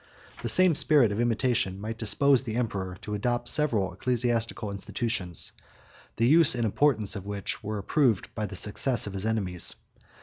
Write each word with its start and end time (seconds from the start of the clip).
39 0.37 0.41
The 0.41 0.49
same 0.49 0.73
spirit 0.73 1.11
of 1.11 1.19
imitation 1.19 1.79
might 1.79 1.99
dispose 1.99 2.41
the 2.41 2.55
emperor 2.55 2.97
to 3.03 3.13
adopt 3.13 3.47
several 3.49 3.93
ecclesiastical 3.93 4.71
institutions, 4.71 5.51
the 6.15 6.25
use 6.27 6.55
and 6.55 6.65
importance 6.65 7.15
of 7.15 7.27
which 7.27 7.63
were 7.63 7.77
approved 7.77 8.33
by 8.33 8.47
the 8.47 8.55
success 8.55 9.05
of 9.05 9.13
his 9.13 9.27
enemies. 9.27 9.75